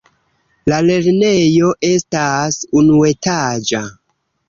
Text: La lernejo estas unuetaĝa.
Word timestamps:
La 0.73 0.79
lernejo 0.85 1.71
estas 1.91 2.61
unuetaĝa. 2.83 3.87